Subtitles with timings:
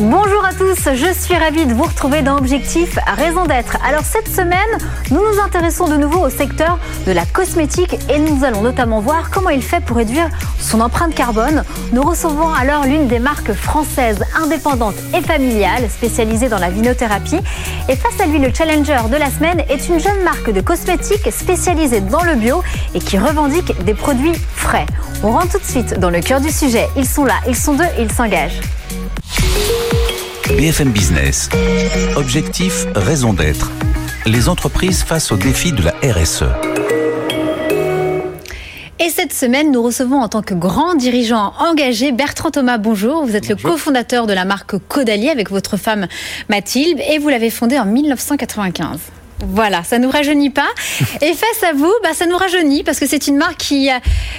[0.00, 3.78] Bonjour à tous, je suis ravie de vous retrouver dans Objectif Raison d'être.
[3.84, 4.78] Alors cette semaine,
[5.10, 9.28] nous nous intéressons de nouveau au secteur de la cosmétique et nous allons notamment voir
[9.30, 10.28] comment il fait pour réduire
[10.60, 11.64] son empreinte carbone.
[11.92, 17.40] Nous recevons alors l'une des marques françaises indépendantes et familiales spécialisées dans la vinothérapie.
[17.88, 21.32] Et face à lui, le challenger de la semaine est une jeune marque de cosmétiques
[21.32, 22.62] spécialisée dans le bio
[22.94, 24.86] et qui revendique des produits frais.
[25.24, 26.86] On rentre tout de suite dans le cœur du sujet.
[26.96, 28.60] Ils sont là, ils sont deux ils s'engagent.
[30.56, 31.48] BFM Business.
[32.16, 33.70] Objectif, raison d'être.
[34.26, 36.44] Les entreprises face aux défis de la RSE.
[38.98, 42.78] Et cette semaine, nous recevons en tant que grand dirigeant engagé Bertrand Thomas.
[42.78, 46.08] Bonjour, vous êtes le cofondateur de la marque Caudalie avec votre femme
[46.48, 48.98] Mathilde et vous l'avez fondée en 1995.
[49.40, 50.68] Voilà, ça nous rajeunit pas.
[51.20, 53.88] Et face à vous, bah, ça nous rajeunit parce que c'est une marque qui,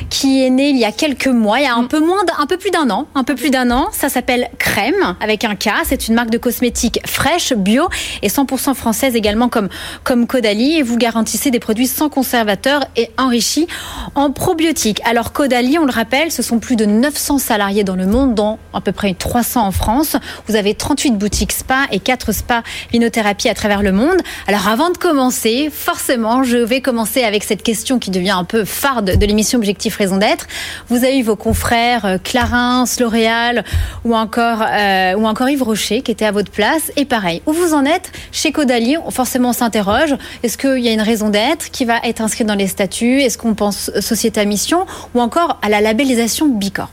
[0.10, 2.46] qui est née il y a quelques mois, il y a un peu moins, un
[2.46, 3.90] peu plus d'un an, un peu plus d'un an.
[3.92, 5.70] Ça s'appelle Crème avec un K.
[5.86, 7.88] C'est une marque de cosmétiques fraîche, bio
[8.22, 9.70] et 100% française également comme
[10.04, 10.78] comme Caudalie.
[10.78, 13.68] Et vous garantissez des produits sans conservateurs et enrichis
[14.16, 15.02] en probiotiques.
[15.06, 18.60] Alors Caudalie, on le rappelle, ce sont plus de 900 salariés dans le monde, dont
[18.74, 20.18] à peu près 300 en France.
[20.48, 24.18] Vous avez 38 boutiques spa et 4 spas vinothérapie à travers le monde.
[24.48, 28.66] Alors avant de commencer, forcément, je vais commencer avec cette question qui devient un peu
[28.66, 30.48] phare de, l'émission Objectif Raison d'être.
[30.90, 33.64] Vous avez eu vos confrères euh, Clarins, L'Oréal
[34.06, 36.92] ou encore euh, ou encore Yves Rocher qui étaient à votre place.
[36.96, 38.98] Et pareil, où vous en êtes chez Caudalie?
[39.10, 40.16] Forcément, on s'interroge.
[40.44, 43.22] Est-ce qu'il y a une raison d'être qui va être inscrite dans les statuts?
[43.22, 46.90] Est-ce qu'on pense société à mission ou encore à la labellisation Bicorp?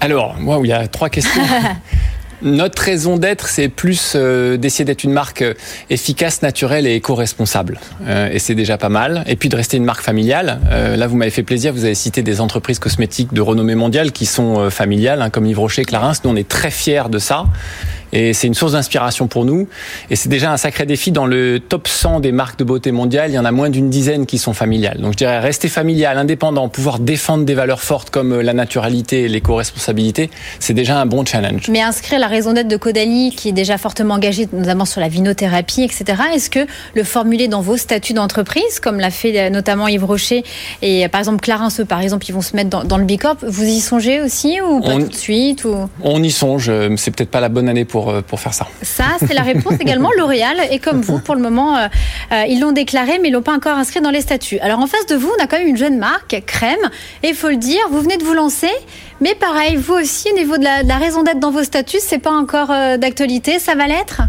[0.00, 1.42] Alors, moi, il y a trois questions.
[2.42, 5.54] Notre raison d'être, c'est plus euh, d'essayer d'être une marque euh,
[5.90, 7.80] efficace, naturelle et éco-responsable.
[8.06, 9.24] Euh, et c'est déjà pas mal.
[9.26, 10.60] Et puis de rester une marque familiale.
[10.70, 14.26] là, vous m'avez fait plaisir, vous avez cité des entreprises cosmétiques de renommée mondiale qui
[14.26, 16.12] sont familiales, hein, comme Yves Rocher, Clarins.
[16.24, 17.46] Nous, on est très fiers de ça.
[18.12, 19.68] Et c'est une source d'inspiration pour nous.
[20.10, 21.12] Et c'est déjà un sacré défi.
[21.12, 23.90] Dans le top 100 des marques de beauté mondiales, il y en a moins d'une
[23.90, 24.98] dizaine qui sont familiales.
[25.00, 29.22] Donc je dirais rester familial, indépendant, pouvoir défendre des valeurs fortes comme euh, la naturalité
[29.22, 30.30] et l'éco-responsabilité,
[30.60, 31.68] c'est déjà un bon challenge.
[31.68, 35.08] Mais inscrire la raison d'être de Caudalie, qui est déjà fortement engagée notamment sur la
[35.08, 39.88] vinothérapie, etc., est-ce que le formuler dans vos statuts d'entreprise, comme l'a fait euh, notamment
[39.88, 40.44] Yves Rocher
[40.82, 43.36] et euh, par exemple Clarins, eux, par exemple, ils vont se mettre dans, le Bicorp,
[43.42, 45.88] vous y songez aussi ou pas tout de suite ou...
[46.02, 48.66] On y songe, c'est peut-être pas la bonne année pour euh, pour, faire ça.
[48.82, 50.10] Ça, c'est la réponse également.
[50.16, 51.88] L'Oréal et comme vous, pour le moment, euh,
[52.32, 54.58] euh, ils l'ont déclaré, mais ils l'ont pas encore inscrit dans les statuts.
[54.60, 56.76] Alors en face de vous, on a quand même une jeune marque, Crème,
[57.22, 58.70] et il faut le dire, vous venez de vous lancer,
[59.20, 61.98] mais pareil, vous aussi, au niveau de la, de la raison d'être dans vos statuts,
[62.00, 64.22] c'est pas encore d'actualité, ça va l'être?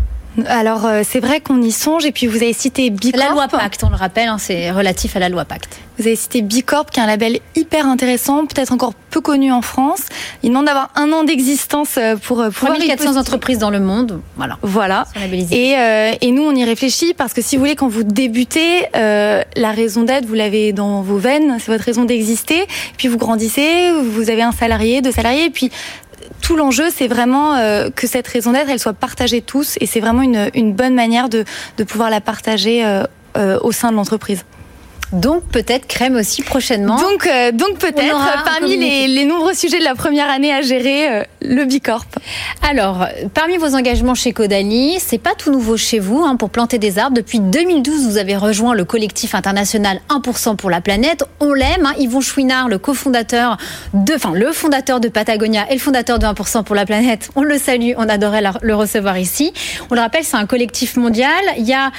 [0.48, 3.24] Alors euh, c'est vrai qu'on y songe et puis vous avez cité Bicorp.
[3.24, 5.80] La loi Pacte, on le rappelle, hein, c'est relatif à la loi Pacte.
[5.98, 9.62] Vous avez cité Bicorp qui est un label hyper intéressant, peut-être encore peu connu en
[9.62, 10.04] France.
[10.44, 14.22] Il demande d'avoir un an d'existence euh, pour euh, pouvoir 3400 entreprises dans le monde,
[14.38, 14.58] voilà.
[14.62, 15.06] Voilà.
[15.52, 18.86] Et, euh, et nous on y réfléchit parce que si vous voulez quand vous débutez,
[18.96, 22.66] euh, la raison d'être vous l'avez dans vos veines, c'est votre raison d'exister.
[22.98, 25.70] Puis vous grandissez, vous avez un salarié, deux salariés, et puis
[26.42, 30.00] tout l'enjeu, c'est vraiment euh, que cette raison d'être, elle soit partagée tous, et c'est
[30.00, 31.44] vraiment une, bonne manière de,
[31.78, 33.04] de pouvoir la partager euh,
[33.38, 34.44] euh, au sein de l'entreprise.
[35.12, 36.98] Donc peut-être crème aussi prochainement.
[36.98, 41.10] Donc, euh, donc peut-être parmi les, les, nombreux sujets de la première année à gérer
[41.10, 42.06] euh, le Bicorp.
[42.70, 46.78] Alors, parmi vos engagements chez Caudalie, c'est pas tout nouveau chez vous hein, pour planter
[46.78, 47.16] des arbres.
[47.16, 51.24] Depuis 2012, vous avez rejoint le collectif international 1% pour la planète.
[51.40, 51.88] On l'aime.
[51.88, 51.94] Hein.
[51.98, 53.58] Yvon Chouinard, le cofondateur
[53.96, 57.32] de, enfin le fondateur de Patagonia et le fondateur de 1% pour la planète.
[57.36, 57.94] On le salue.
[57.98, 59.54] On adorait le recevoir ici.
[59.90, 61.32] On le rappelle, c'est un collectif mondial.
[61.58, 61.92] Il y a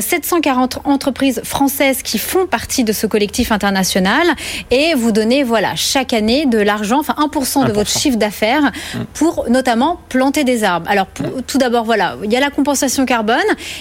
[0.00, 4.26] 740 euh, entreprises françaises qui font partie partie de ce collectif international
[4.72, 8.98] et vous donnez voilà chaque année de l'argent, enfin 1%, de votre chiffre d'affaires mmh.
[9.14, 10.90] pour notamment planter des arbres.
[10.90, 11.42] Alors mmh.
[11.46, 13.36] tout d'abord voilà, il y a la compensation carbone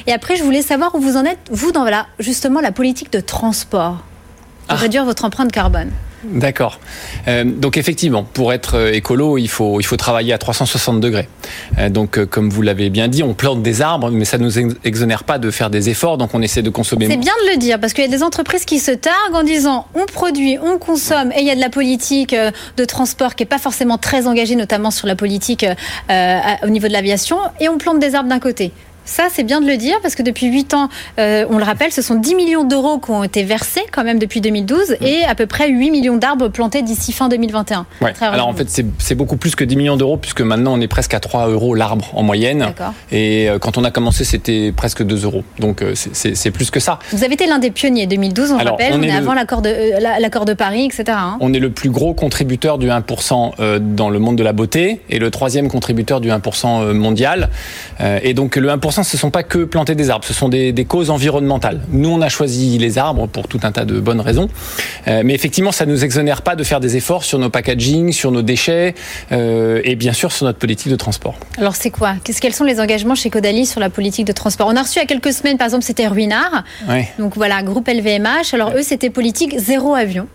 [0.05, 3.11] et après je voulais savoir où vous en êtes vous dans voilà, justement la politique
[3.11, 4.03] de transport
[4.67, 4.83] pour ah.
[4.85, 5.89] réduire votre empreinte carbone.
[6.23, 6.79] D'accord.
[7.27, 11.29] Euh, donc effectivement, pour être euh, écolo, il faut, il faut travailler à 360 degrés.
[11.77, 14.59] Euh, donc comme vous l'avez bien dit, on plante des arbres, mais ça ne nous
[14.83, 17.07] exonère pas de faire des efforts, donc on essaie de consommer.
[17.07, 19.43] C'est bien de le dire, parce qu'il y a des entreprises qui se targuent en
[19.43, 23.43] disant on produit, on consomme, et il y a de la politique de transport qui
[23.43, 25.65] n'est pas forcément très engagée, notamment sur la politique
[26.09, 28.71] au niveau de l'aviation, et on plante des arbres d'un côté.
[29.07, 31.91] Ça, c'est bien de le dire parce que depuis 8 ans, euh, on le rappelle,
[31.91, 35.05] ce sont 10 millions d'euros qui ont été versés quand même depuis 2012 mm.
[35.05, 37.85] et à peu près 8 millions d'arbres plantés d'ici fin 2021.
[38.19, 38.67] Alors en fait,
[38.99, 41.73] c'est beaucoup plus que 10 millions d'euros puisque maintenant on est presque à 3 euros
[41.73, 42.67] l'arbre en moyenne.
[43.11, 45.43] Et euh, quand on a commencé, c'était presque 2 euros.
[45.57, 46.99] Donc euh, c'est plus que ça.
[47.13, 49.71] Vous avez été l'un des pionniers 2012, on rappelle, on, est, avant l'accord de,
[50.21, 51.05] l'accord de Paris, etc.
[51.11, 51.37] Hein.
[51.39, 55.19] On est le plus gros contributeur du 1% dans le monde de la beauté et
[55.19, 57.49] le troisième contributeur du 1% mondial.
[58.21, 60.85] Et donc le 1% ce ne sont pas que planter des arbres, ce sont des,
[60.87, 61.81] causes environnementales.
[61.91, 64.47] Nous, on a choisi les arbres pour tout un tas de bonnes raisons.
[65.07, 68.11] Euh, mais effectivement, ça ne nous exonère pas de faire des efforts sur nos packaging,
[68.11, 68.95] sur nos déchets
[69.31, 71.35] euh, et bien sûr sur notre politique de transport.
[71.57, 72.15] Alors, c'est quoi?
[72.23, 74.67] Quels sont les engagements chez Caudalie sur la politique de transport?
[74.67, 76.63] On a reçu il y a quelques semaines, par exemple, c'était Ruinard.
[77.19, 78.53] Donc voilà, groupe LVMH.
[78.53, 80.27] Alors, eux, c'était politique zéro avion.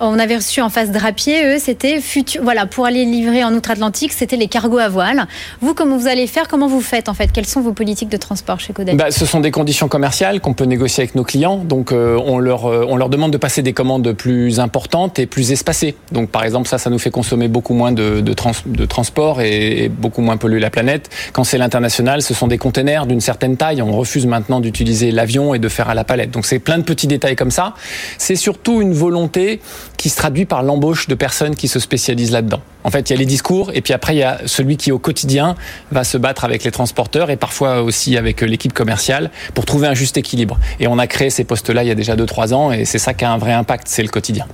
[0.00, 2.42] On avait reçu en face Drapier, eux, c'était futur.
[2.42, 5.26] Voilà, pour aller livrer en Outre-Atlantique, c'était les cargos à voile.
[5.60, 7.32] Vous, comment vous allez faire Comment vous faites en fait?
[7.32, 10.54] Quelles sont vos politiques de transport chez Codal bah, Ce sont des conditions commerciales qu'on
[10.54, 11.56] peut négocier avec nos clients.
[11.56, 15.26] Donc, euh, on, leur, euh, on leur demande de passer des commandes plus importantes et
[15.26, 15.94] plus espacées.
[16.12, 20.22] Donc, par exemple, ça, ça nous fait consommer beaucoup moins de, de, transport et, beaucoup
[20.22, 21.10] moins polluer la planète.
[21.32, 23.82] Quand c'est l'international, ce sont des containers d'une certaine taille.
[23.82, 26.30] On refuse maintenant d'utiliser l'avion et de faire à la palette.
[26.30, 27.74] Donc, c'est plein de petits détails comme ça.
[28.18, 29.55] C'est surtout une volonté
[29.96, 32.60] qui se traduit par l'embauche de personnes qui se spécialisent là-dedans.
[32.84, 34.92] En fait, il y a les discours et puis après, il y a celui qui
[34.92, 35.56] au quotidien
[35.90, 39.94] va se battre avec les transporteurs et parfois aussi avec l'équipe commerciale pour trouver un
[39.94, 40.58] juste équilibre.
[40.80, 43.14] Et on a créé ces postes-là il y a déjà 2-3 ans et c'est ça
[43.14, 44.46] qui a un vrai impact, c'est le quotidien.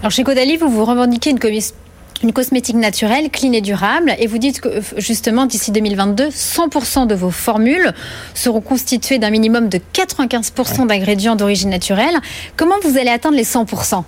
[0.00, 1.74] Alors chez Caudalie, vous vous revendiquez une commission
[2.22, 4.14] une cosmétique naturelle, clean et durable.
[4.18, 7.92] Et vous dites que justement, d'ici 2022, 100% de vos formules
[8.34, 12.18] seront constituées d'un minimum de 95% d'ingrédients d'origine naturelle.
[12.56, 14.04] Comment vous allez atteindre les 100%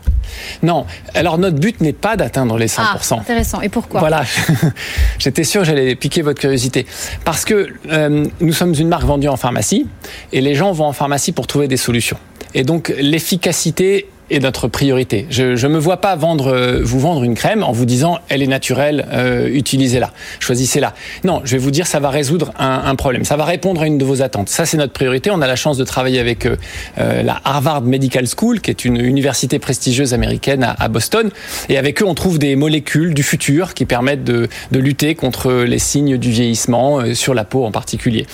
[0.62, 2.78] Non, alors notre but n'est pas d'atteindre les 100%.
[2.80, 3.60] Ah, intéressant.
[3.60, 4.00] Et pourquoi?
[4.00, 4.24] Voilà,
[5.18, 6.86] j'étais sûr que j'allais piquer votre curiosité.
[7.24, 9.86] Parce que euh, nous sommes une marque vendue en pharmacie
[10.32, 12.18] et les gens vont en pharmacie pour trouver des solutions.
[12.54, 15.26] Et donc l'efficacité est notre priorité.
[15.30, 18.42] Je ne me vois pas vendre, euh, vous vendre une crème en vous disant elle
[18.42, 20.94] est naturelle, euh, utilisez-la, choisissez-la.
[21.24, 23.86] Non, je vais vous dire ça va résoudre un, un, problème, ça va répondre à
[23.86, 24.48] une de vos attentes.
[24.48, 25.30] Ça c'est notre priorité.
[25.30, 26.56] On a la chance de travailler avec euh,
[26.98, 31.30] euh la Harvard Medical School, qui est une université prestigieuse américaine à, à, Boston,
[31.68, 35.52] et avec eux on trouve des molécules du futur qui permettent de, de lutter contre
[35.52, 38.26] les signes du vieillissement euh, sur la peau en particulier.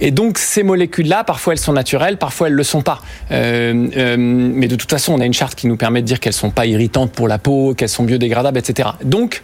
[0.00, 3.00] Et donc ces molécules-là, parfois elles sont naturelles, parfois elles le sont pas.
[3.30, 6.50] mais de toute façon on a une charte qui nous permet de dire qu'elles sont
[6.50, 8.88] pas irritantes pour la peau, qu'elles sont biodégradables, etc.
[9.04, 9.42] Donc,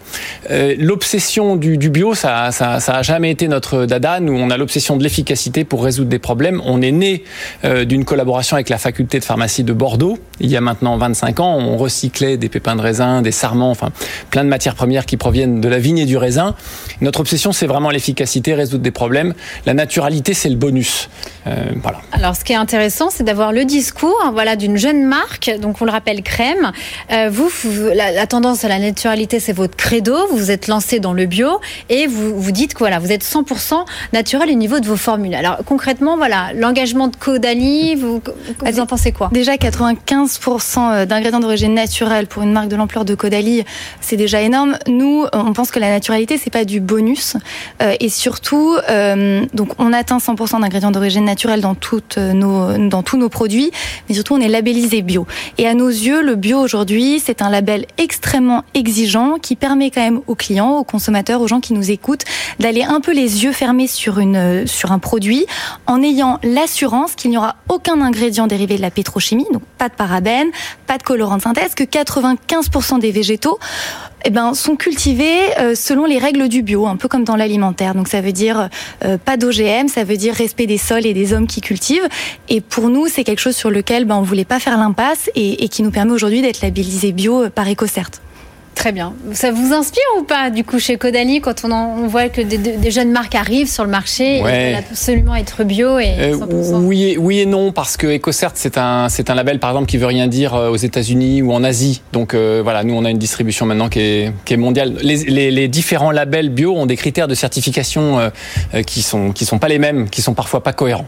[0.50, 4.18] euh, l'obsession du, bio, ça, ça, ça, a jamais été notre dada.
[4.18, 6.60] Nous, on a l'obsession de l'efficacité pour résoudre des problèmes.
[6.64, 7.22] On est né
[7.64, 10.18] euh, d'une collaboration avec la faculté de pharmacie de Bordeaux.
[10.40, 13.90] Il y a maintenant 25 ans, on recyclait des pépins de raisin, des sarments, enfin,
[14.30, 16.54] plein de matières premières qui proviennent de la vigne et du raisin.
[17.00, 19.34] Notre obsession, c'est vraiment l'efficacité, résoudre des problèmes.
[19.66, 21.08] La naturalité, c'est le bonus.
[21.46, 22.00] Euh, voilà.
[22.12, 25.50] Alors, ce qui est intéressant, c'est d'avoir le discours, voilà, d'une jeune marque.
[25.60, 26.72] Donc on le rappelle, crème.
[27.12, 27.50] Euh, vous,
[27.94, 30.14] la, tendance à la naturalité, c'est votre credo.
[30.28, 33.24] Vous vous êtes lancé dans le bio et vous vous dites que voilà, vous êtes
[33.24, 35.34] 100% naturel au niveau de vos formules.
[35.34, 38.22] Alors concrètement, voilà, l'engagement de Caudalie, vous,
[38.60, 39.30] vous en pensez quoi?
[39.32, 43.64] Déjà 95% euh, d'ingrédients d'origine naturelle pour une marque de l'ampleur de Caudalie,
[44.00, 44.78] c'est déjà énorme.
[44.86, 47.36] Nous, on pense que la naturalité, c'est pas du bonus
[47.82, 48.76] euh, et surtout,
[49.52, 53.70] donc on atteint 100% d'ingrédients d'origine naturelle dans toutes nos dans tous nos produits,
[54.08, 55.26] mais surtout on est labellisé bio.
[55.58, 60.00] Et à nos yeux, le bio aujourd'hui, c'est un label extrêmement exigeant qui permet quand
[60.00, 62.24] même aux clients, aux consommateurs, aux gens qui nous écoutent,
[62.60, 65.46] d'aller un peu les yeux fermés sur, une, sur un produit
[65.86, 69.94] en ayant l'assurance qu'il n'y aura aucun ingrédient dérivé de la pétrochimie, donc pas de
[69.94, 70.50] parabènes,
[70.86, 73.58] pas de colorant de synthèse, que 95% des végétaux
[74.24, 77.94] eh ben, sont cultivés euh, selon les règles du bio, un peu comme dans l'alimentaire.
[77.94, 78.68] Donc ça veut dire
[79.04, 82.08] euh, pas d'OGM, ça veut dire respect des sols et des hommes qui cultivent.
[82.48, 85.64] Et pour nous, c'est quelque chose sur lequel ben, on voulait pas faire l'impasse et,
[85.64, 88.10] et qui nous permet aujourd'hui d'être labellisé bio par EcoCert.
[88.74, 89.14] Très bien.
[89.32, 92.90] Ça vous inspire ou pas, du coup, chez Caudalie, quand on, on voit que des,
[92.90, 94.72] jeunes marques arrivent sur le marché ouais.
[94.72, 98.52] et absolument être bio et 100% euh, oui, et, oui et non, parce que EcoCert,
[98.54, 101.52] c'est un, c'est un label, par exemple, qui veut rien dire euh, aux États-Unis ou
[101.52, 102.02] en Asie.
[102.12, 104.94] Donc euh, voilà, nous, on a une distribution maintenant qui est, qui est mondiale.
[105.02, 108.30] Les, les, les, différents labels bio ont des critères de certification
[108.86, 111.06] qui sont qui sont pas les mêmes, qui sont parfois pas cohérents.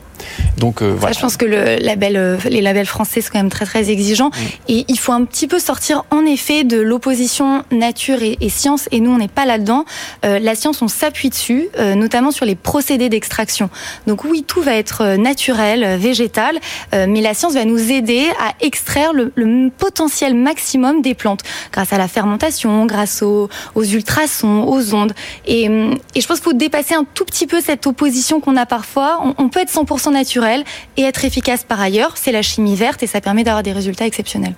[0.58, 1.14] Donc voilà.
[1.14, 4.30] je pense que le label, les labels français sont quand même très très exigeants
[4.68, 9.00] et il faut un petit peu sortir en effet de l'opposition nature et, science et
[9.00, 9.84] nous on n'est pas là-dedans.
[10.22, 13.70] la science on s'appuie dessus, notamment sur les procédés d'extraction.
[14.06, 16.58] Donc oui tout va être naturel, végétal,
[16.92, 21.40] mais la science va nous aider à extraire le, potentiel maximum des plantes
[21.72, 25.12] grâce à la fermentation, grâce aux, ultrasons, aux ondes.
[25.46, 29.22] Et, je pense qu'il faut dépasser un tout petit peu cette opposition qu'on a parfois.
[29.38, 30.64] On peut être 100% naturel
[30.96, 32.16] et être efficace par ailleurs.
[32.16, 34.54] C'est la chimie verte et ça permet d'avoir des résultats exceptionnels.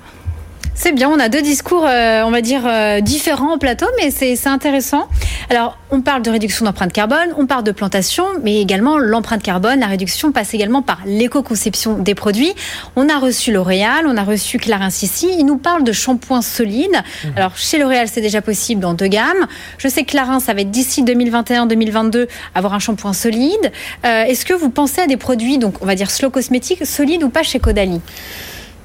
[0.80, 4.12] C'est bien, on a deux discours, euh, on va dire, euh, différents au plateau, mais
[4.12, 5.08] c'est intéressant.
[5.50, 9.80] Alors, on parle de réduction d'empreinte carbone, on parle de plantation, mais également l'empreinte carbone,
[9.80, 12.54] la réduction passe également par l'éco-conception des produits.
[12.94, 17.02] On a reçu L'Oréal, on a reçu Clarins ici, ils nous parlent de shampoing solide.
[17.24, 17.28] Mmh.
[17.34, 19.48] Alors, chez L'Oréal, c'est déjà possible dans deux gammes.
[19.78, 23.72] Je sais que Clarins, ça va être d'ici 2021-2022, avoir un shampoing solide.
[24.06, 27.24] Euh, est-ce que vous pensez à des produits, donc on va dire slow cosmétique, solides
[27.24, 28.00] ou pas chez Caudalie?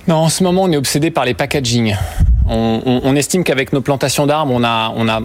[0.07, 1.95] Non, en ce moment, on est obsédé par les packaging.
[2.50, 5.22] On, estime qu'avec nos plantations d'arbres, on a, on a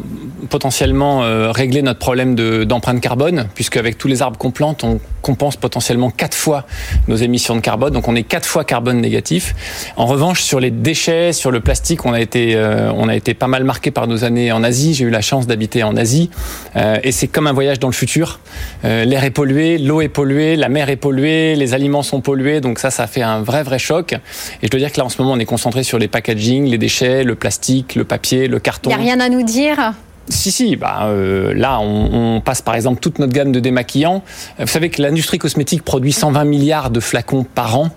[0.50, 2.34] potentiellement euh, réglé notre problème
[2.64, 6.64] d'empreinte carbone, puisque avec tous les arbres qu'on plante, on compense potentiellement quatre fois
[7.08, 7.92] nos émissions de carbone.
[7.92, 9.54] Donc on est quatre fois carbone négatif.
[9.96, 13.34] En revanche, sur les déchets, sur le plastique, on a été, euh, on a été
[13.34, 14.94] pas mal marqué par nos années en Asie.
[14.94, 16.30] J'ai eu la chance d'habiter en Asie,
[16.76, 18.40] euh, et c'est comme un voyage dans le futur.
[18.84, 22.60] L'air est pollué, l'eau est polluée, la mer est polluée, les aliments sont pollués.
[22.60, 24.12] Donc ça, ça fait un vrai vrai choc.
[24.12, 26.66] Et je dois dire que là, en ce moment, on est concentré sur les packaging,
[26.66, 28.90] les le plastique, le papier, le carton.
[28.90, 29.94] Il n'y a rien à nous dire
[30.28, 34.22] si, si, bah, euh, là, on, on, passe par exemple toute notre gamme de démaquillants.
[34.58, 37.90] Vous savez que l'industrie cosmétique produit 120 milliards de flacons par an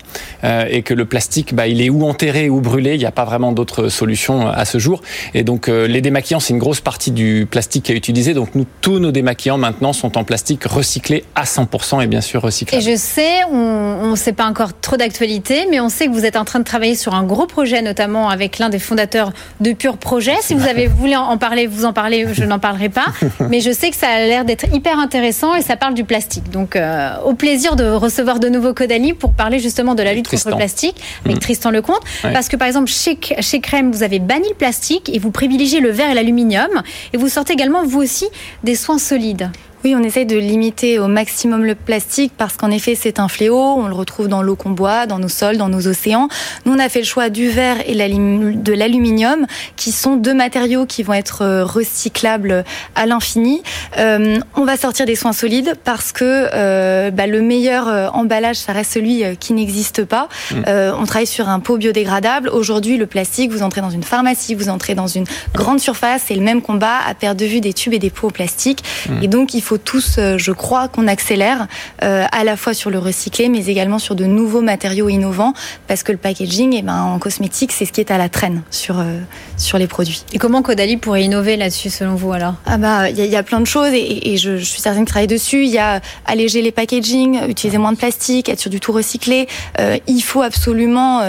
[0.44, 2.96] euh, et que le plastique, bah, il est ou enterré ou brûlé.
[2.96, 5.02] Il n'y a pas vraiment d'autres solutions à ce jour.
[5.34, 8.34] Et donc, euh, les démaquillants, c'est une grosse partie du plastique qui est utilisé.
[8.34, 12.42] Donc, nous, tous nos démaquillants maintenant sont en plastique recyclé à 100% et bien sûr
[12.42, 12.78] recyclé.
[12.78, 16.26] Et je sais, on ne sait pas encore trop d'actualité, mais on sait que vous
[16.26, 19.74] êtes en train de travailler sur un gros projet, notamment avec l'un des fondateurs de
[19.74, 20.36] Pure Projet.
[20.42, 23.08] Si vous avez voulu en parler, vous en parlez je n'en parlerai pas.
[23.50, 26.50] mais je sais que ça a l'air d'être hyper intéressant et ça parle du plastique.
[26.50, 30.28] Donc, euh, au plaisir de recevoir de nouveau Codali pour parler justement de la lutte
[30.28, 31.40] contre le plastique avec mm.
[31.40, 32.02] Tristan Lecomte.
[32.22, 35.80] Parce que, par exemple, chez, chez Crème, vous avez banni le plastique et vous privilégiez
[35.80, 36.70] le verre et l'aluminium.
[37.14, 38.28] Et vous sortez également, vous aussi,
[38.64, 39.50] des soins solides.
[39.84, 43.58] Oui, on essaye de limiter au maximum le plastique parce qu'en effet, c'est un fléau.
[43.58, 46.28] On le retrouve dans l'eau qu'on boit, dans nos sols, dans nos océans.
[46.66, 49.46] Nous, on a fait le choix du verre et de l'aluminium,
[49.76, 52.64] qui sont deux matériaux qui vont être euh, recyclables
[52.96, 53.64] à l'infini.
[53.98, 58.58] Euh, on va sortir des soins solides parce que euh, bah, le meilleur euh, emballage,
[58.58, 60.28] ça reste celui qui n'existe pas.
[60.52, 60.64] Mmh.
[61.00, 62.50] on travaille sur un pot biodégradable.
[62.50, 66.36] Aujourd'hui, le plastique, vous entrez dans une pharmacie, vous entrez dans une grande surface, c'est
[66.36, 68.84] le même combat à perdre de vue des tubes et des pots au plastique.
[69.10, 69.24] Mmh.
[69.24, 71.68] Et donc, il faut faut tous, euh, je crois, qu'on accélère
[72.04, 75.54] euh, à la fois sur le recyclé, mais également sur de nouveaux matériaux innovants,
[75.88, 78.64] parce que le packaging, eh ben, en cosmétique, c'est ce qui est à la traîne
[78.70, 79.20] sur, euh,
[79.56, 80.26] sur les produits.
[80.34, 82.56] Et comment Caudalie pourrait innover là-dessus, selon vous, alors?
[82.66, 85.64] Ah bah, il y, a plein de choses, et, je, suis certaine de travailler dessus.
[85.64, 89.48] Il y a alléger les packaging, utiliser moins de plastique, être sur du tout recyclé.
[89.80, 91.22] il faut absolument,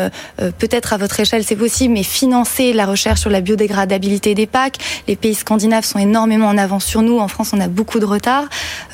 [0.58, 4.78] peut-être à votre échelle, c'est possible, mais financer la recherche sur la biodégradabilité des packs.
[5.06, 7.18] Les pays scandinaves sont énormément en avance sur nous.
[7.18, 8.31] En France, on a beaucoup de retard.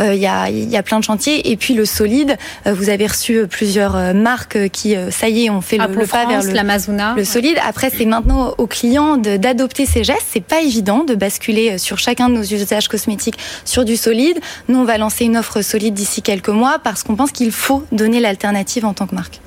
[0.00, 1.50] Euh, il y, a, y, a, plein de chantiers.
[1.50, 5.50] Et puis le solide, euh, vous avez reçu euh, plusieurs marques qui, ça y est,
[5.50, 7.58] ont fait le, le, pas vers le, le solide.
[7.66, 10.26] Après, c'est maintenant aux clients d'adopter ces gestes.
[10.30, 14.38] C'est pas évident de basculer sur chacun de nos usages cosmétiques sur du solide.
[14.68, 17.84] Nous, on va lancer une offre solide d'ici quelques mois parce qu'on pense qu'il faut
[17.92, 19.40] donner l'alternative en tant que marque.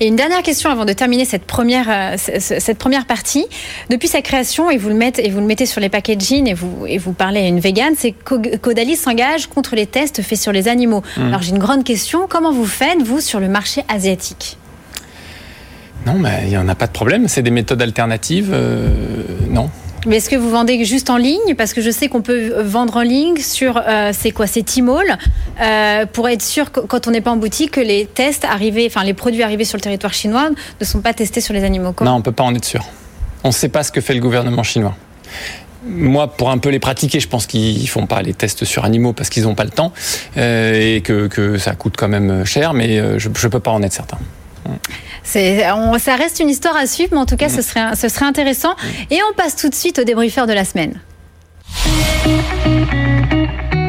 [0.00, 3.46] Et une dernière question avant de terminer cette première, euh, cette première partie.
[3.90, 6.54] Depuis sa création, et vous le mettez, et vous le mettez sur les packaging et
[6.54, 10.52] vous, et vous parlez à une végane, c'est Caudalie s'engage contre les tests faits sur
[10.52, 11.02] les animaux.
[11.16, 11.22] Mmh.
[11.22, 12.26] Alors j'ai une grande question.
[12.28, 14.58] Comment vous faites, vous, sur le marché asiatique?
[16.06, 17.28] Non, mais il n'y en a pas de problème.
[17.28, 18.50] C'est des méthodes alternatives.
[18.52, 18.88] Euh,
[19.48, 19.70] non,
[20.06, 21.54] mais est-ce que vous vendez juste en ligne?
[21.56, 25.18] Parce que je sais qu'on peut vendre en ligne sur, euh, c'est quoi, c'est Tmall,
[25.60, 29.04] euh, pour être sûr quand on n'est pas en boutique, que les tests arrivés, enfin
[29.04, 31.94] les produits arrivés sur le territoire chinois ne sont pas testés sur les animaux.
[32.02, 32.84] Non, on peut pas en être sûr.
[33.42, 34.96] On ne sait pas ce que fait le gouvernement chinois.
[35.86, 39.12] Moi, pour un peu les pratiquer, je pense qu'ils font pas les tests sur animaux
[39.12, 39.92] parce qu'ils n'ont pas le temps
[40.36, 43.70] euh, et que, que, ça coûte quand même cher, mais euh, je ne peux pas
[43.70, 44.18] en être certain.
[45.76, 48.26] On, ça reste une histoire à suivre, mais en tout cas, ce, serait, ce serait
[48.26, 48.74] intéressant.
[49.10, 51.00] Et on passe tout de suite au débriefeur de la semaine.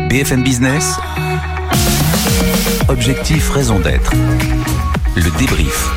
[0.09, 0.95] BFM Business.
[2.87, 4.11] Objectif, raison d'être.
[5.15, 5.89] Le débrief.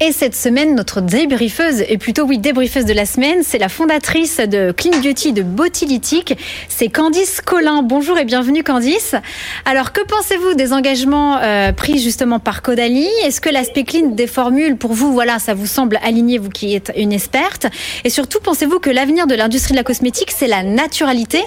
[0.00, 4.36] Et cette semaine, notre débriefeuse, et plutôt oui, débriefeuse de la semaine, c'est la fondatrice
[4.36, 6.38] de Clean Beauty de Botilytique,
[6.68, 7.82] c'est Candice Collin.
[7.82, 9.16] Bonjour et bienvenue Candice.
[9.64, 13.08] Alors que pensez-vous des engagements euh, pris justement par Caudalie?
[13.24, 16.76] Est-ce que l'aspect clean des formules, pour vous, voilà, ça vous semble aligné, vous qui
[16.76, 17.66] êtes une experte?
[18.04, 21.42] Et surtout, pensez-vous que l'avenir de l'industrie de la cosmétique, c'est la naturalité?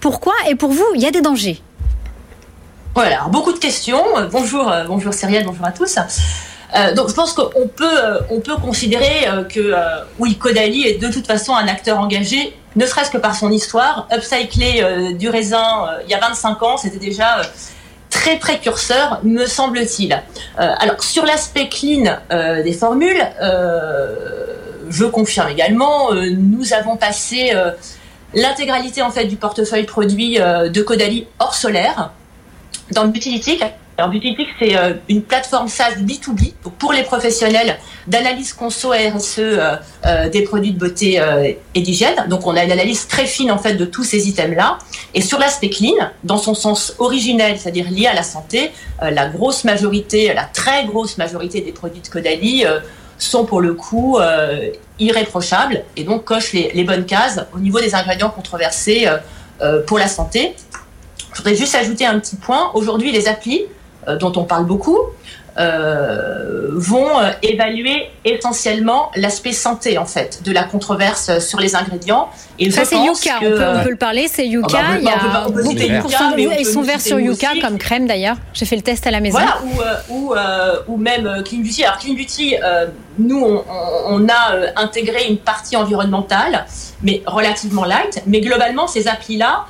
[0.00, 1.60] Pourquoi Et pour vous, il y a des dangers?
[2.94, 4.02] Voilà, beaucoup de questions.
[4.32, 5.98] Bonjour, euh, bonjour Cyrielle, bonjour à tous.
[6.76, 9.74] Euh, donc je pense qu'on peut, euh, peut considérer euh, que
[10.18, 14.06] oui, Caudalie est de toute façon un acteur engagé, ne serait-ce que par son histoire.
[14.12, 17.42] Upcycler du raisin il y a 25 ans, c'était déjà
[18.10, 20.20] très précurseur, me semble-t-il.
[20.56, 23.20] alors sur l'aspect clean des formules,
[24.88, 27.52] je confirme également, nous avons passé
[28.34, 32.12] l'intégralité en fait du portefeuille produit de Caudalie hors solaire
[32.92, 33.58] dans l'utilité
[34.00, 37.76] alors Beautytic, c'est euh, une plateforme SaaS B2B pour les professionnels
[38.06, 39.76] d'analyse conso RSE euh,
[40.06, 41.22] euh, des produits de beauté
[41.74, 42.24] et d'hygiène.
[42.28, 44.78] Donc on a une analyse très fine en fait de tous ces items-là.
[45.12, 45.92] Et sur l'aspect clean,
[46.24, 48.70] dans son sens originel, c'est-à-dire lié à la santé,
[49.02, 52.64] la grosse majorité, la très grosse majorité des produits de Caudalie
[53.18, 54.18] sont pour le coup
[54.98, 59.06] irréprochables et donc cochent les, les, bonnes cases au niveau des ingrédients controversés
[59.86, 60.54] pour la santé.
[61.32, 62.70] Je voudrais juste ajouter un petit point.
[62.74, 63.66] Aujourd'hui, les applis
[64.18, 64.98] dont on parle beaucoup,
[65.58, 72.28] euh, vont euh, évaluer essentiellement l'aspect santé en fait de la controverse sur les ingrédients.
[72.60, 74.78] Et ça c'est Yuka, on, peut, le parler, c'est Yuka.
[74.78, 78.36] Ah bah, il y a de ils sont verts sur Yuka comme crème d'ailleurs.
[78.54, 79.38] J'ai fait le test à la maison.
[79.38, 80.32] Voilà, ou,
[80.86, 81.84] ou, même Clean Beauty.
[81.84, 82.54] Alors Clean Beauty,
[83.18, 83.64] nous on,
[84.06, 86.64] on, a intégré une partie environnementale,
[87.02, 88.22] mais relativement light.
[88.26, 89.66] Mais globalement, ces applis là,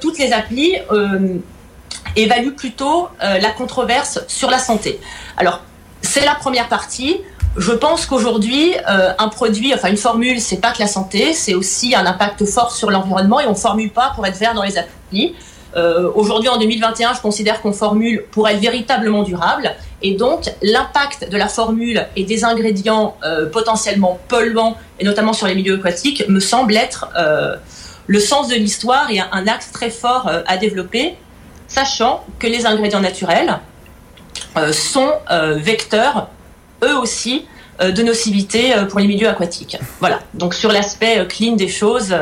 [0.00, 0.76] toutes les applis
[2.16, 5.00] évalue plutôt euh, la controverse sur la santé.
[5.36, 5.60] Alors,
[6.00, 7.20] c'est la première partie.
[7.56, 11.54] Je pense qu'aujourd'hui, euh, un produit, enfin une formule, c'est pas que la santé, c'est
[11.54, 14.78] aussi un impact fort sur l'environnement et on formule pas pour être vert dans les
[14.78, 15.34] applis.
[15.74, 19.74] Euh, aujourd'hui, en 2021, je considère qu'on formule pour être véritablement durable.
[20.02, 23.16] Et donc, l'impact de la formule et des ingrédients
[23.52, 27.08] potentiellement polluants, et notamment sur les milieux aquatiques, me semble être
[28.08, 31.16] le sens de l'histoire et un axe très fort à développer
[31.72, 33.58] sachant que les ingrédients naturels
[34.56, 36.28] euh, sont euh, vecteurs,
[36.84, 37.46] eux aussi,
[37.80, 39.78] euh, de nocivité pour les milieux aquatiques.
[40.00, 42.14] Voilà, donc sur l'aspect clean des choses,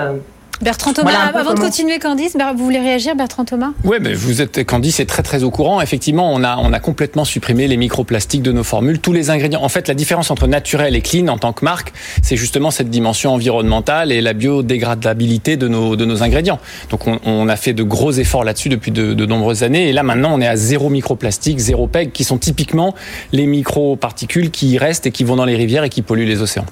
[0.63, 3.71] Bertrand Thomas, avant de continuer, Candice, vous voulez réagir, Bertrand Thomas?
[3.85, 5.81] Oui, mais vous êtes, Candice est très très au courant.
[5.81, 9.63] Effectivement, on a, on a complètement supprimé les microplastiques de nos formules, tous les ingrédients.
[9.63, 12.91] En fait, la différence entre naturel et clean en tant que marque, c'est justement cette
[12.91, 16.59] dimension environnementale et la biodégradabilité de nos, de nos ingrédients.
[16.91, 19.89] Donc, on, on a fait de gros efforts là-dessus depuis de, de, nombreuses années.
[19.89, 22.95] Et là, maintenant, on est à zéro microplastique, zéro PEG, qui sont typiquement
[23.33, 26.67] les microparticules qui restent et qui vont dans les rivières et qui polluent les océans.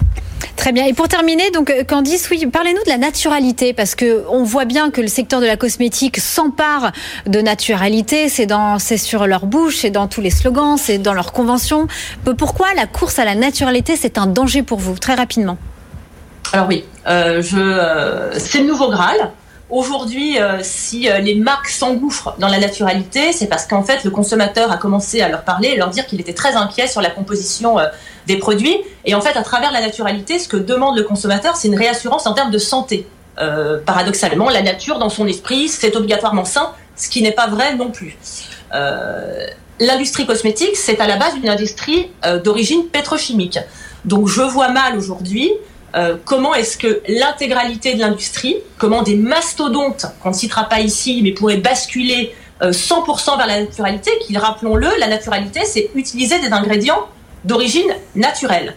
[0.56, 0.86] Très bien.
[0.86, 4.64] Et pour terminer, donc euh, Candice, oui, parlez-nous de la naturalité, parce que on voit
[4.64, 6.90] bien que le secteur de la cosmétique s'empare
[7.26, 8.28] de naturalité.
[8.28, 11.86] C'est sur leur bouche, c'est dans tous les slogans, c'est dans leurs conventions.
[12.36, 15.58] Pourquoi la course à la naturalité, c'est un danger pour vous, très rapidement?
[16.52, 19.30] Alors oui, euh, euh, c'est le nouveau Graal.
[19.70, 24.72] Aujourd'hui, euh, si les marques s'engouffrent dans la naturalité, c'est parce qu'en fait, le consommateur
[24.72, 27.76] a commencé à leur parler et leur dire qu'il était très inquiet sur la composition
[28.26, 28.76] des produits.
[29.04, 32.26] Et en fait, à travers la naturalité, ce que demande le consommateur, c'est une réassurance
[32.26, 33.06] en termes de santé.
[33.86, 37.90] Paradoxalement, la nature, dans son esprit, c'est obligatoirement sain, ce qui n'est pas vrai non
[37.90, 38.16] plus.
[39.80, 42.10] L'industrie cosmétique, c'est à la base une industrie
[42.42, 43.58] d'origine pétrochimique.
[44.04, 45.52] Donc, je vois mal aujourd'hui
[45.96, 51.20] euh, comment est-ce que l'intégralité de l'industrie, comment des mastodontes, qu'on ne citera pas ici,
[51.22, 56.52] mais pourraient basculer 100% euh, vers la naturalité, qui, rappelons-le, la naturalité, c'est utiliser des
[56.52, 57.06] ingrédients
[57.44, 58.74] d'origine naturelle.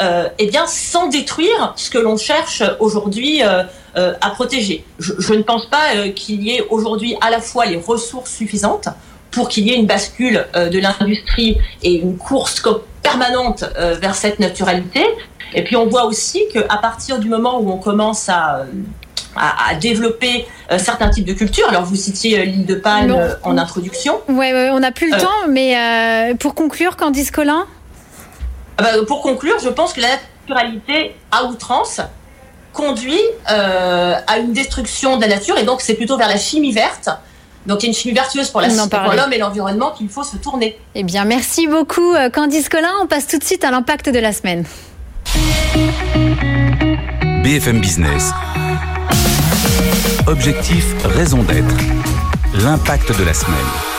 [0.00, 4.84] Euh, eh bien, sans détruire ce que l'on cherche aujourd'hui à protéger.
[4.98, 8.88] Je, je, ne pense pas qu'il y ait aujourd'hui à la fois les ressources suffisantes
[9.30, 12.62] pour qu'il y ait une bascule de l'industrie et une course
[13.02, 15.02] permanente vers cette naturalité,
[15.54, 18.66] et puis on voit aussi qu'à partir du moment où on commence à
[19.36, 21.68] à, développer euh, certains types de cultures.
[21.68, 24.20] Alors, vous citiez euh, l'île de Palme euh, en introduction.
[24.28, 25.76] Oui, ouais, on n'a plus le temps, mais
[26.38, 27.66] pour conclure, Candice Collin
[28.78, 30.08] ah bah, Pour conclure, je pense que la
[30.48, 32.00] naturalité à outrance
[32.72, 37.08] conduit à une destruction de la nature, et donc c'est plutôt vers la chimie verte.
[37.66, 40.78] Donc, il y a une chimie vertueuse pour l'homme et l'environnement qu'il faut se tourner.
[40.94, 42.92] Eh bien, merci beaucoup, Candice Collin.
[43.02, 44.64] On passe tout de suite à l'impact de la semaine.
[47.42, 48.32] BFM Business.
[50.26, 51.76] Objectif, raison d'être.
[52.54, 53.95] L'impact de la semaine.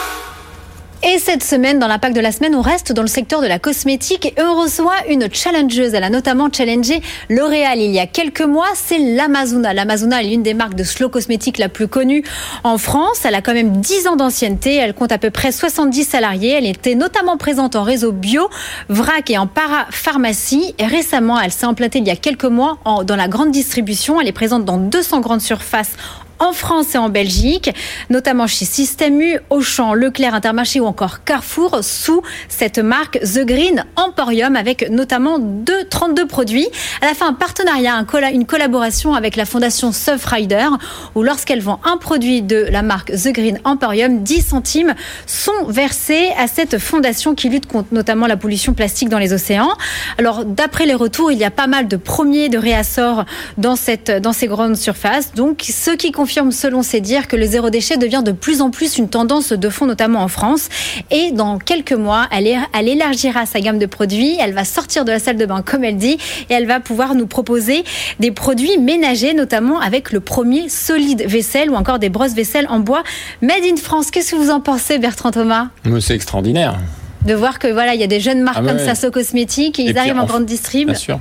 [1.04, 3.60] Et cette semaine, dans l'impact de la semaine, on reste dans le secteur de la
[3.60, 5.94] cosmétique et on reçoit une challengeuse.
[5.94, 8.70] Elle a notamment challengé L'Oréal il y a quelques mois.
[8.74, 9.76] C'est l'Amazona.
[9.76, 12.24] L'Amazona est l'une des marques de slow cosmétique la plus connue
[12.64, 13.26] en France.
[13.26, 14.76] Elle a quand même 10 ans d'ancienneté.
[14.76, 16.54] Elle compte à peu près 70 salariés.
[16.54, 18.50] Elle était notamment présente en réseau bio,
[18.90, 20.74] vrac et en parapharmacie.
[20.80, 24.20] Récemment, elle s'est implantée il y a quelques mois dans la grande distribution.
[24.20, 25.92] Elle est présente dans 200 grandes surfaces
[26.40, 27.72] en France et en Belgique,
[28.10, 33.86] notamment chez Système U, Auchan, Leclerc, Intermarché ou encore Carrefour, sous cette marque The Green
[33.96, 36.68] Emporium, avec notamment deux, 32 produits.
[37.02, 40.68] Elle a fait un partenariat, une collaboration avec la fondation Surfrider,
[41.16, 44.96] où lorsqu'elle vend un produit de la marque The Green Emporium, 10 centimes
[45.26, 49.72] sont versés à cette fondation qui lutte contre notamment la pollution plastique dans les océans.
[50.18, 53.26] Alors, d'après les retours, il y a pas mal de premiers de réassorts
[53.58, 53.76] dans,
[54.22, 55.34] dans ces grandes surfaces.
[55.34, 58.70] Donc, ce qui confirme selon ses dires que le zéro déchet devient de plus en
[58.70, 60.70] plus une tendance de fond, notamment en France.
[61.12, 64.38] Et dans quelques mois, elle, elle élargira sa gamme de produits.
[64.40, 66.18] Elle va sortir de la salle de bain, comme elle dit,
[66.50, 67.84] et elle va pouvoir nous proposer
[68.20, 72.80] des produits ménagers, notamment avec le premier solide vaisselle ou encore des brosses vaisselle en
[72.80, 73.04] bois
[73.42, 74.12] made in France.
[74.12, 75.68] Qu'est-ce que vous en pensez, Bertrand Thomas?
[76.00, 76.78] C'est extraordinaire
[77.26, 79.84] de voir que voilà, il y a des jeunes marques ah comme Sasso Cosmétiques et
[79.84, 80.88] ils arrivent en, grande distrib.
[80.88, 81.20] Bien sûr,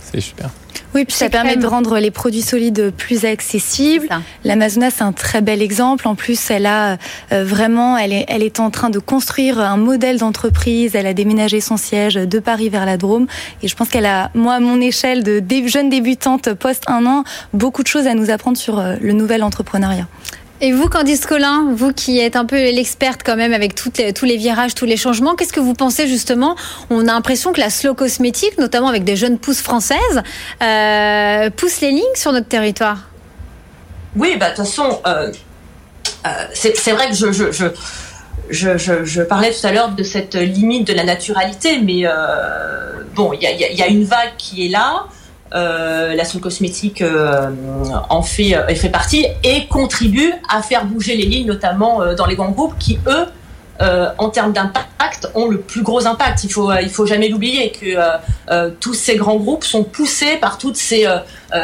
[0.00, 0.50] c'est super.
[0.94, 4.08] Oui, puis ça permet de rendre les produits solides plus accessibles.
[4.44, 6.08] L'Amazona, c'est un très bel exemple.
[6.08, 6.98] En plus, elle a
[7.32, 10.94] euh, vraiment, elle est, elle est en train de construire un modèle d'entreprise.
[10.94, 13.26] Elle a déménagé son siège de Paris vers la Drôme.
[13.62, 17.24] Et je pense qu'elle a, moi, à mon échelle de jeune débutante post un an,
[17.52, 20.06] beaucoup de choses à nous apprendre sur euh, le nouvel entrepreneuriat.
[20.62, 24.36] Et vous, Candice Collin, vous qui êtes un peu l'experte quand même avec tous les
[24.36, 26.54] virages, tous les changements, qu'est-ce que vous pensez justement?
[26.90, 30.22] On a l'impression que la slow cosmétique, notamment avec des jeunes pousses françaises,
[30.62, 33.08] euh, pousse les lignes sur notre territoire.
[34.16, 35.32] Oui, bah de toute façon, euh,
[36.26, 37.14] euh, c'est vrai que
[38.50, 42.04] je, parlais tout à l'heure de cette limite de la naturalité, mais
[43.14, 45.06] bon, il y a, une vague qui est là.
[45.52, 47.50] Euh, la sonde cosmétique euh,
[48.08, 52.36] en fait, euh, fait partie et contribue à faire bouger les lignes, notamment dans les
[52.36, 53.26] grands groupes qui, eux,
[54.18, 56.44] en termes d'impact, ont le plus gros impact.
[56.44, 57.96] Il faut, faut jamais l'oublier que
[58.78, 61.18] tous ces grands groupes sont poussés par toutes ces euh,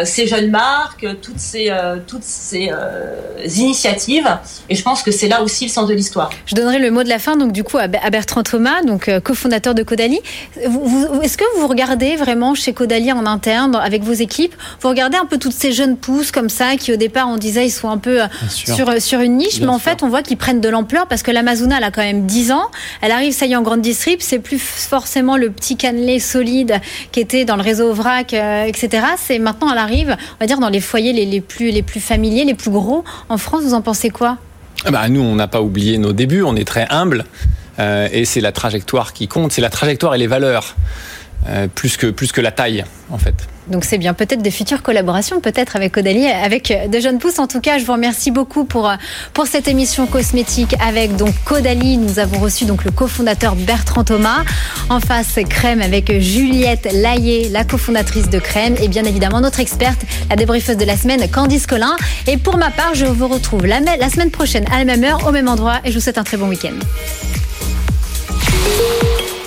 [0.05, 3.15] ces jeunes marques, toutes ces, euh, toutes ces euh,
[3.57, 4.29] initiatives.
[4.69, 6.31] Et je pense que c'est là aussi le sens de l'histoire.
[6.47, 9.75] Je donnerai le mot de la fin, donc du coup, à Bertrand Thomas, donc cofondateur
[9.75, 10.21] de Caudalie.
[10.57, 15.27] Est-ce que vous regardez vraiment chez Caudalie en interne, avec vos équipes, vous regardez un
[15.27, 17.99] peu toutes ces jeunes pousses comme ça, qui au départ on disait ils sont un
[17.99, 21.23] peu sur, sur une niche, mais en fait on voit qu'ils prennent de l'ampleur parce
[21.23, 22.71] que l'Amazona elle a quand même 10 ans,
[23.03, 26.81] elle arrive ça y est en grande distrib, c'est plus forcément le petit cannelé solide
[27.13, 29.07] qui était dans le réseau VRAC, etc.
[29.17, 32.55] C'est maintenant arrive, on va dire, dans les foyers les, plus, les plus familiers, les
[32.55, 33.05] plus gros.
[33.29, 34.39] En France, vous en pensez quoi?
[34.85, 37.25] Ah bah, Nous, on n'a pas oublié nos débuts, on est très humble.
[37.79, 40.77] Euh, et c'est la trajectoire qui compte, c'est la trajectoire et les valeurs,
[41.49, 43.35] euh, plus, que, la taille, en fait.
[43.69, 47.39] Donc c'est bien peut-être des futures collaborations, peut-être avec Odalie, avec de jeunes pousses.
[47.39, 48.95] En tout cas, je vous remercie beaucoup pour, euh,
[49.33, 51.97] pour cette émission cosmétique avec donc Caudalie.
[51.97, 54.45] Nous avons reçu donc le cofondateur Bertrand Thomas.
[54.89, 58.77] En face, Crème avec Juliette Laillé, la cofondatrice de Crème.
[58.81, 61.97] Et bien évidemment, notre experte, la débriefeuse de la semaine, Candice Collin.
[62.29, 63.81] Et pour ma part, je vous retrouve la
[64.11, 65.81] semaine prochaine à la même heure, au même endroit.
[65.85, 66.75] Et je vous souhaite un très bon week-end.